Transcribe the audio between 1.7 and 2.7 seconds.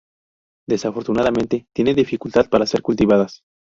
tiene dificultad para